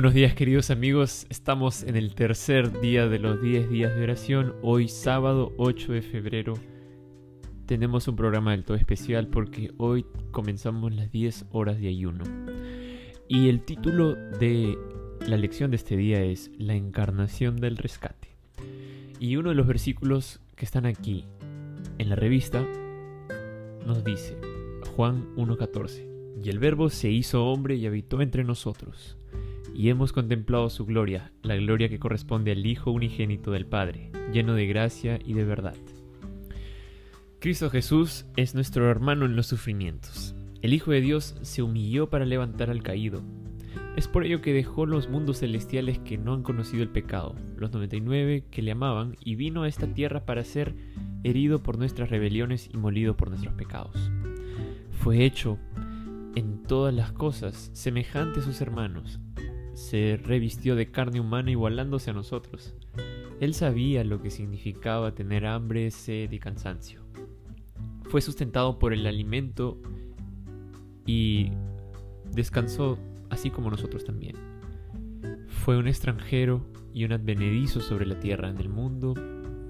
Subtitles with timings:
[0.00, 4.54] buenos días queridos amigos, estamos en el tercer día de los 10 días de oración,
[4.62, 6.54] hoy sábado 8 de febrero.
[7.66, 12.24] Tenemos un programa del todo especial porque hoy comenzamos las 10 horas de ayuno.
[13.28, 14.78] Y el título de
[15.26, 18.28] la lección de este día es La encarnación del rescate.
[19.18, 21.26] Y uno de los versículos que están aquí
[21.98, 22.66] en la revista
[23.86, 24.38] nos dice,
[24.96, 29.19] Juan 1.14, y el verbo se hizo hombre y habitó entre nosotros
[29.74, 34.54] y hemos contemplado su gloria, la gloria que corresponde al Hijo unigénito del Padre, lleno
[34.54, 35.76] de gracia y de verdad.
[37.38, 40.34] Cristo Jesús es nuestro hermano en los sufrimientos.
[40.60, 43.22] El Hijo de Dios se humilló para levantar al caído.
[43.96, 47.72] Es por ello que dejó los mundos celestiales que no han conocido el pecado, los
[47.72, 50.74] 99 que le amaban, y vino a esta tierra para ser
[51.24, 54.10] herido por nuestras rebeliones y molido por nuestros pecados.
[54.90, 55.58] Fue hecho
[56.34, 59.18] en todas las cosas semejante a sus hermanos,
[59.80, 62.74] se revistió de carne humana igualándose a nosotros.
[63.40, 67.00] Él sabía lo que significaba tener hambre, sed y cansancio.
[68.02, 69.80] Fue sustentado por el alimento
[71.06, 71.52] y
[72.30, 72.98] descansó
[73.30, 74.36] así como nosotros también.
[75.48, 79.14] Fue un extranjero y un advenedizo sobre la tierra en el mundo,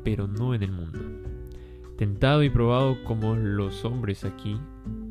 [0.02, 0.98] pero no en el mundo.
[1.96, 4.58] Tentado y probado como los hombres aquí,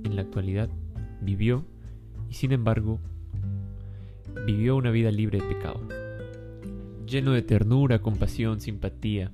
[0.03, 0.69] en la actualidad,
[1.21, 1.63] vivió
[2.29, 2.99] y sin embargo
[4.51, 5.87] vivió una vida libre de pecado,
[7.05, 9.31] lleno de ternura, compasión, simpatía,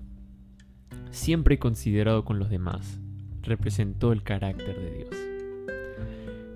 [1.09, 2.99] siempre considerado con los demás,
[3.41, 5.16] representó el carácter de Dios.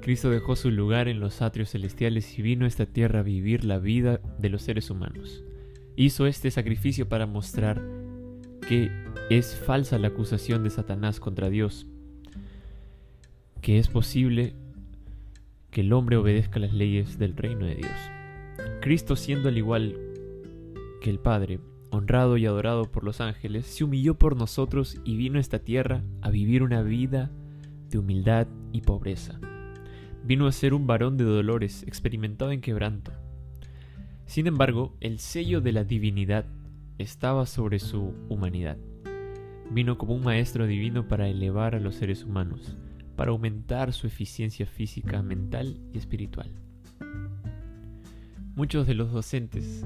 [0.02, 3.64] Cristo dejó su lugar en los atrios celestiales y vino a esta tierra a vivir
[3.64, 5.42] la vida de los seres humanos.
[5.96, 7.82] Hizo este sacrificio para mostrar
[8.68, 8.92] que
[9.30, 11.88] es falsa la acusación de Satanás contra Dios,
[13.62, 14.54] que es posible
[15.72, 18.19] que el hombre obedezca las leyes del reino de Dios.
[18.82, 19.98] Cristo siendo al igual
[21.02, 21.60] que el Padre,
[21.90, 26.04] honrado y adorado por los ángeles, se humilló por nosotros y vino a esta tierra
[26.22, 27.30] a vivir una vida
[27.90, 29.40] de humildad y pobreza.
[30.24, 33.12] Vino a ser un varón de dolores, experimentado en quebranto.
[34.26, 36.46] Sin embargo, el sello de la divinidad
[36.98, 38.78] estaba sobre su humanidad.
[39.72, 42.78] Vino como un maestro divino para elevar a los seres humanos,
[43.18, 46.50] para aumentar su eficiencia física, mental y espiritual.
[48.60, 49.86] Muchos de los docentes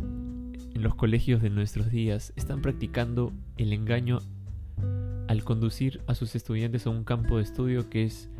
[0.73, 4.17] en los colegios de nuestros días están practicando el engaño
[5.27, 8.31] al conducir a sus estudiantes a un campo de estudio que es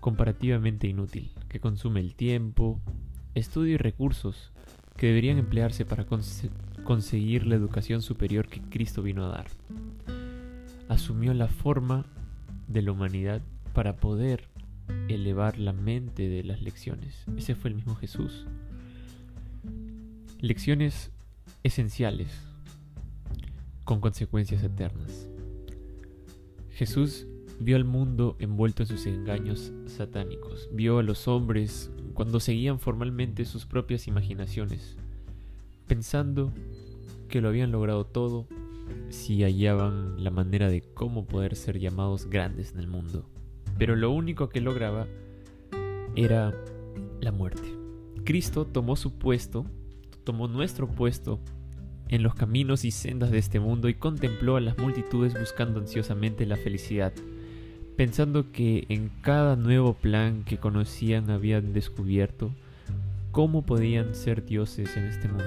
[0.00, 2.80] comparativamente inútil, que consume el tiempo,
[3.36, 4.50] estudio y recursos
[4.96, 6.06] que deberían emplearse para
[6.82, 9.46] conseguir la educación superior que Cristo vino a dar.
[10.88, 12.04] Asumió la forma
[12.66, 13.40] de la humanidad
[13.74, 14.48] para poder
[15.06, 17.24] elevar la mente de las lecciones.
[17.36, 18.44] Ese fue el mismo Jesús.
[20.42, 21.12] Lecciones
[21.62, 22.26] esenciales
[23.84, 25.28] con consecuencias eternas.
[26.72, 27.28] Jesús
[27.60, 33.44] vio al mundo envuelto en sus engaños satánicos, vio a los hombres cuando seguían formalmente
[33.44, 34.96] sus propias imaginaciones,
[35.86, 36.52] pensando
[37.28, 38.48] que lo habían logrado todo
[39.10, 43.30] si hallaban la manera de cómo poder ser llamados grandes en el mundo.
[43.78, 45.06] Pero lo único que lograba
[46.16, 46.52] era
[47.20, 47.78] la muerte.
[48.24, 49.66] Cristo tomó su puesto
[50.24, 51.40] tomó nuestro puesto
[52.08, 56.44] en los caminos y sendas de este mundo y contempló a las multitudes buscando ansiosamente
[56.44, 57.12] la felicidad,
[57.96, 62.50] pensando que en cada nuevo plan que conocían habían descubierto
[63.30, 65.44] cómo podían ser dioses en este mundo.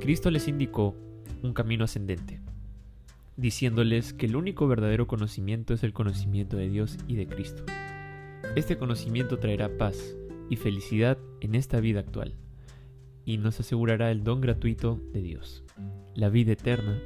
[0.00, 0.94] Cristo les indicó
[1.42, 2.40] un camino ascendente,
[3.36, 7.64] diciéndoles que el único verdadero conocimiento es el conocimiento de Dios y de Cristo.
[8.54, 10.14] Este conocimiento traerá paz
[10.48, 12.36] y felicidad en esta vida actual
[13.24, 15.64] y nos asegurará el don gratuito de Dios.
[16.14, 17.00] La vida eterna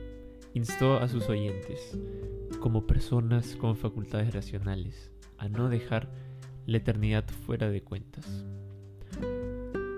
[0.55, 1.99] instó a sus oyentes,
[2.61, 6.11] como personas con facultades racionales, a no dejar
[6.67, 8.45] la eternidad fuera de cuentas.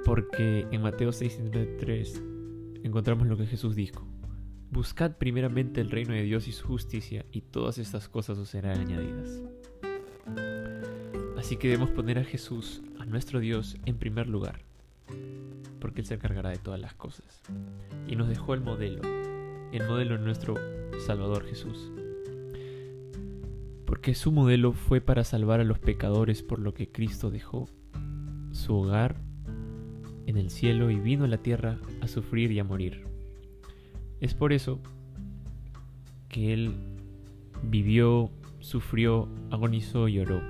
[0.04, 2.22] Porque en Mateo 6:3
[2.84, 4.06] encontramos lo que Jesús dijo.
[4.70, 8.78] Buscad primeramente el reino de Dios y su justicia, y todas estas cosas os serán
[8.78, 9.42] añadidas.
[11.36, 14.60] Así que debemos poner a Jesús, a nuestro Dios, en primer lugar
[15.80, 17.42] porque Él se encargará de todas las cosas.
[18.06, 19.02] Y nos dejó el modelo,
[19.72, 20.54] el modelo de nuestro
[21.06, 21.90] Salvador Jesús.
[23.86, 27.68] Porque su modelo fue para salvar a los pecadores, por lo que Cristo dejó
[28.52, 29.16] su hogar
[30.26, 33.04] en el cielo y vino a la tierra a sufrir y a morir.
[34.20, 34.78] Es por eso
[36.28, 36.74] que Él
[37.62, 38.30] vivió,
[38.60, 40.40] sufrió, agonizó y oró,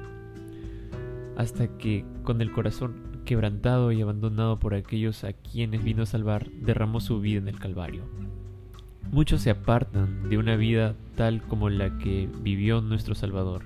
[1.36, 6.50] hasta que con el corazón quebrantado y abandonado por aquellos a quienes vino a salvar,
[6.50, 8.04] derramó su vida en el Calvario.
[9.10, 13.64] Muchos se apartan de una vida tal como la que vivió nuestro Salvador.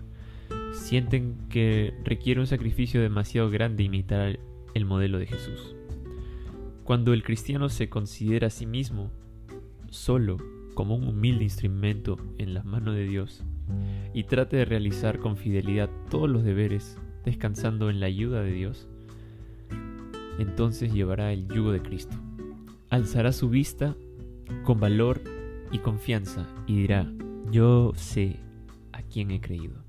[0.72, 4.38] Sienten que requiere un sacrificio demasiado grande imitar
[4.74, 5.76] el modelo de Jesús.
[6.84, 9.10] Cuando el cristiano se considera a sí mismo
[9.90, 10.38] solo
[10.74, 13.44] como un humilde instrumento en las manos de Dios
[14.12, 18.88] y trate de realizar con fidelidad todos los deberes descansando en la ayuda de Dios,
[20.38, 22.16] entonces llevará el yugo de Cristo.
[22.90, 23.96] Alzará su vista
[24.64, 25.22] con valor
[25.72, 27.10] y confianza y dirá,
[27.50, 28.40] yo sé
[28.92, 29.84] a quién he creído.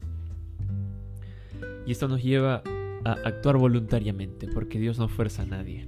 [1.86, 2.63] Y esto nos lleva
[3.03, 5.88] a actuar voluntariamente, porque Dios no fuerza a nadie.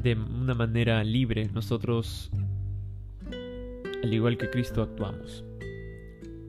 [0.00, 2.30] De una manera libre, nosotros,
[4.02, 5.44] al igual que Cristo, actuamos.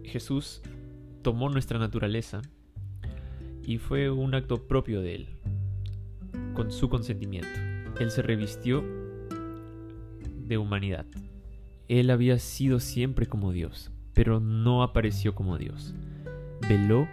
[0.03, 0.61] Jesús
[1.23, 2.41] tomó nuestra naturaleza
[3.63, 5.27] y fue un acto propio de Él,
[6.53, 7.49] con su consentimiento.
[7.99, 8.83] Él se revistió
[10.47, 11.05] de humanidad.
[11.87, 15.93] Él había sido siempre como Dios, pero no apareció como Dios.
[16.67, 17.07] Veló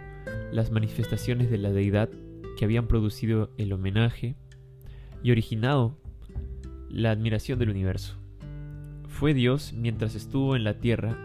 [0.51, 2.09] las manifestaciones de la deidad
[2.57, 4.35] que habían producido el homenaje
[5.23, 5.97] y originado
[6.89, 8.17] la admiración del universo.
[9.07, 11.17] Fue Dios mientras estuvo en la tierra,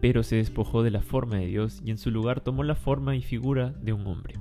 [0.00, 3.16] pero se despojó de la forma de Dios y en su lugar tomó la forma
[3.16, 4.34] y figura de un hombre.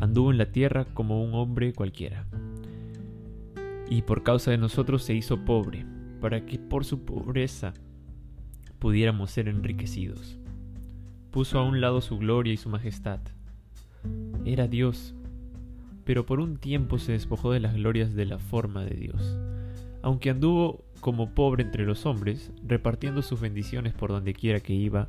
[0.00, 2.26] Anduvo en la tierra como un hombre cualquiera.
[3.88, 5.84] Y por causa de nosotros se hizo pobre,
[6.20, 7.74] para que por su pobreza
[8.78, 10.38] pudiéramos ser enriquecidos.
[11.30, 13.20] Puso a un lado su gloria y su majestad.
[14.44, 15.14] Era Dios,
[16.04, 19.36] pero por un tiempo se despojó de las glorias de la forma de Dios.
[20.02, 25.08] Aunque anduvo como pobre entre los hombres, repartiendo sus bendiciones por donde quiera que iba,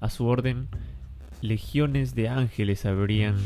[0.00, 0.68] a su orden,
[1.42, 3.36] legiones de ángeles habrían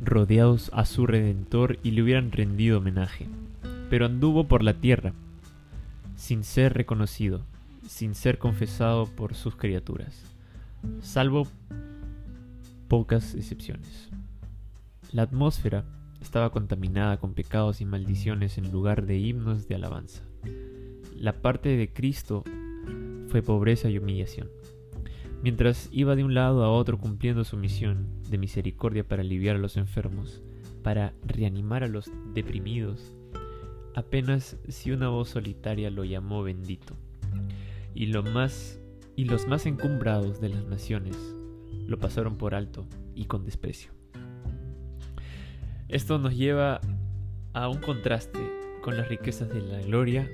[0.00, 3.26] rodeados a su Redentor y le hubieran rendido homenaje.
[3.90, 5.12] Pero anduvo por la tierra,
[6.16, 7.42] sin ser reconocido,
[7.86, 10.22] sin ser confesado por sus criaturas,
[11.00, 11.46] salvo
[12.88, 14.08] pocas excepciones.
[15.12, 15.84] La atmósfera
[16.20, 20.22] estaba contaminada con pecados y maldiciones en lugar de himnos de alabanza.
[21.16, 22.44] La parte de Cristo
[23.28, 24.48] fue pobreza y humillación.
[25.40, 29.60] Mientras iba de un lado a otro cumpliendo su misión de misericordia para aliviar a
[29.60, 30.42] los enfermos,
[30.82, 33.14] para reanimar a los deprimidos,
[33.94, 36.96] apenas si una voz solitaria lo llamó bendito.
[37.94, 38.80] Y, lo más,
[39.14, 41.16] y los más encumbrados de las naciones
[41.86, 43.92] lo pasaron por alto y con desprecio.
[45.88, 46.80] Esto nos lleva
[47.52, 48.40] a un contraste
[48.82, 50.28] con las riquezas de la gloria,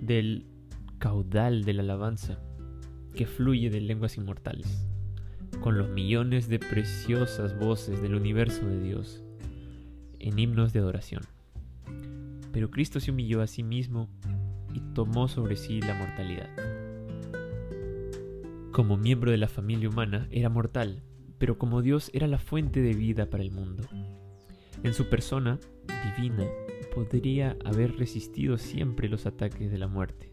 [0.00, 0.46] del
[0.98, 2.38] caudal de la alabanza
[3.18, 4.86] que fluye de lenguas inmortales,
[5.60, 9.24] con los millones de preciosas voces del universo de Dios
[10.20, 11.22] en himnos de adoración.
[12.52, 14.08] Pero Cristo se humilló a sí mismo
[14.72, 16.48] y tomó sobre sí la mortalidad.
[18.70, 21.02] Como miembro de la familia humana era mortal,
[21.38, 23.82] pero como Dios era la fuente de vida para el mundo.
[24.84, 25.58] En su persona
[26.16, 26.46] divina
[26.94, 30.32] podría haber resistido siempre los ataques de la muerte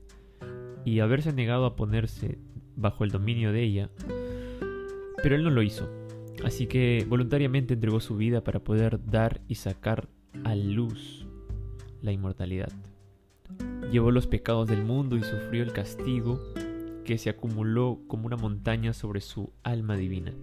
[0.85, 2.37] y haberse negado a ponerse
[2.75, 3.89] bajo el dominio de ella,
[5.21, 5.89] pero él no lo hizo,
[6.43, 10.07] así que voluntariamente entregó su vida para poder dar y sacar
[10.43, 11.25] a luz
[12.01, 12.71] la inmortalidad.
[13.91, 16.39] Llevó los pecados del mundo y sufrió el castigo
[17.05, 20.33] que se acumuló como una montaña sobre su alma divina.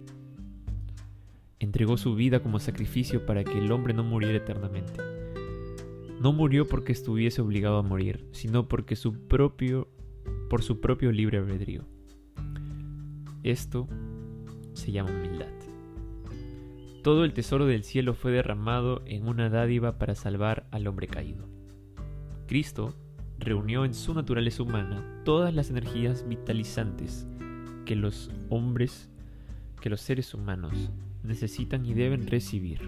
[1.59, 4.99] Entregó su vida como sacrificio para que el hombre no muriera eternamente.
[6.19, 9.89] No murió porque estuviese obligado a morir, sino porque su propio
[10.49, 11.85] por su propio libre albedrío.
[13.43, 13.89] Esto
[14.73, 15.47] se llama humildad.
[17.03, 21.45] Todo el tesoro del cielo fue derramado en una dádiva para salvar al hombre caído.
[22.47, 22.93] Cristo
[23.39, 27.27] reunió en su naturaleza humana todas las energías vitalizantes
[27.85, 29.09] que los hombres,
[29.81, 30.91] que los seres humanos
[31.23, 32.79] necesitan y deben recibir.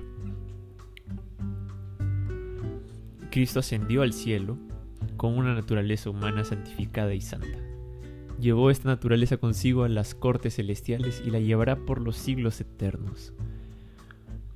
[3.30, 4.58] Cristo ascendió al cielo
[5.18, 7.65] con una naturaleza humana santificada y santa.
[8.40, 13.34] Llevó esta naturaleza consigo a las cortes celestiales y la llevará por los siglos eternos.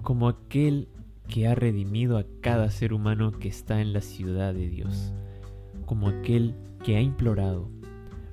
[0.01, 0.88] Como aquel
[1.27, 5.13] que ha redimido a cada ser humano que está en la ciudad de Dios,
[5.86, 7.69] como aquel que ha implorado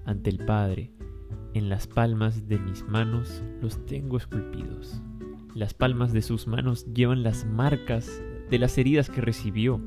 [0.05, 0.91] ante el Padre,
[1.55, 5.01] en las palmas de mis manos los tengo esculpidos.
[5.55, 9.81] Las palmas de sus manos llevan las marcas de las heridas que recibió.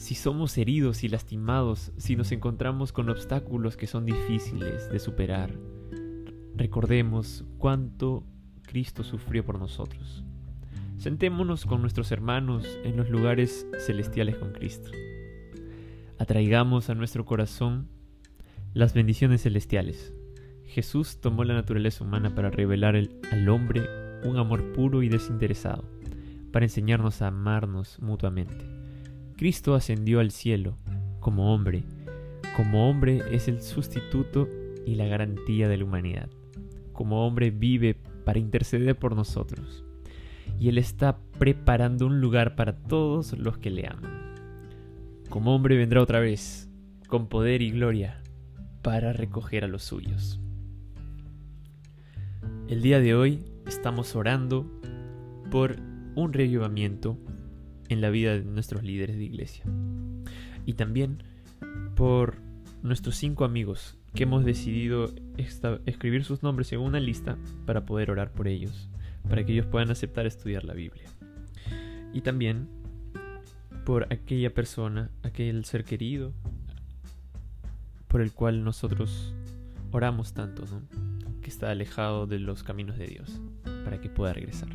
[0.00, 5.52] Si somos heridos y lastimados, si nos encontramos con obstáculos que son difíciles de superar,
[6.56, 8.24] recordemos cuánto
[8.62, 10.24] Cristo sufrió por nosotros
[10.96, 14.90] Sentémonos con nuestros hermanos en los lugares celestiales con Cristo.
[16.18, 17.86] Atraigamos a nuestro corazón
[18.72, 20.14] las bendiciones celestiales.
[20.64, 23.82] Jesús tomó la naturaleza humana para revelar al hombre
[24.24, 25.84] un amor puro y desinteresado,
[26.52, 28.79] para enseñarnos a amarnos mutuamente.
[29.40, 30.76] Cristo ascendió al cielo
[31.18, 31.82] como hombre.
[32.58, 34.46] Como hombre es el sustituto
[34.84, 36.28] y la garantía de la humanidad.
[36.92, 39.82] Como hombre vive para interceder por nosotros.
[40.58, 44.34] Y Él está preparando un lugar para todos los que le aman.
[45.30, 46.68] Como hombre vendrá otra vez,
[47.08, 48.22] con poder y gloria,
[48.82, 50.38] para recoger a los suyos.
[52.68, 54.70] El día de hoy estamos orando
[55.50, 55.76] por
[56.14, 57.16] un reavivamiento
[57.90, 59.64] en la vida de nuestros líderes de iglesia.
[60.64, 61.22] Y también
[61.96, 62.36] por
[62.82, 68.32] nuestros cinco amigos que hemos decidido escribir sus nombres en una lista para poder orar
[68.32, 68.88] por ellos,
[69.28, 71.04] para que ellos puedan aceptar estudiar la Biblia.
[72.12, 72.68] Y también
[73.84, 76.32] por aquella persona, aquel ser querido,
[78.08, 79.34] por el cual nosotros
[79.90, 80.64] oramos tanto,
[81.42, 83.40] que está alejado de los caminos de Dios,
[83.84, 84.68] para que pueda regresar.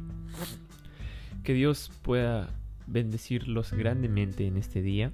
[1.43, 2.49] Que Dios pueda
[2.87, 5.11] bendecirlos grandemente en este día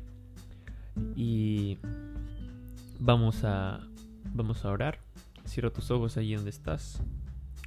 [1.16, 1.78] y
[3.00, 3.88] vamos a
[4.34, 5.00] vamos a orar.
[5.46, 7.02] Cierra tus ojos allí donde estás.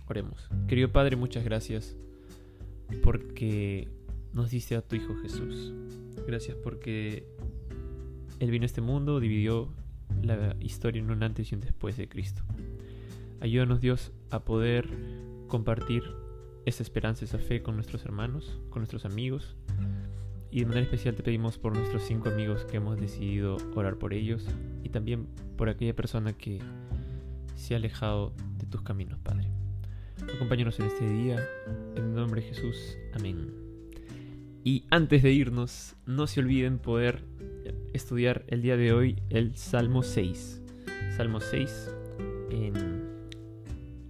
[0.07, 0.49] Oremos.
[0.69, 1.97] Querido Padre, muchas gracias
[3.03, 3.89] porque
[4.33, 5.73] nos diste a tu Hijo Jesús.
[6.27, 7.27] Gracias porque
[8.39, 9.73] Él vino a este mundo, dividió
[10.23, 12.43] la historia en un antes y un después de Cristo.
[13.41, 14.89] Ayúdanos Dios a poder
[15.49, 16.03] compartir
[16.67, 19.57] esa esperanza, esa fe con nuestros hermanos, con nuestros amigos.
[20.55, 24.15] Y de manera especial te pedimos por nuestros cinco amigos que hemos decidido orar por
[24.15, 24.47] ellos
[24.85, 26.61] y también por aquella persona que
[27.57, 29.49] se ha alejado de tus caminos, Padre.
[30.33, 31.45] Acompáñanos en este día,
[31.97, 32.97] en nombre de Jesús.
[33.15, 33.53] Amén.
[34.63, 37.25] Y antes de irnos, no se olviden poder
[37.93, 40.63] estudiar el día de hoy el Salmo 6.
[41.17, 41.91] Salmo 6
[42.51, 42.75] en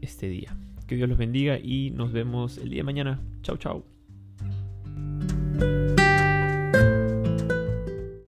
[0.02, 0.54] este día.
[0.86, 3.22] Que Dios los bendiga y nos vemos el día de mañana.
[3.40, 3.93] Chau, chau.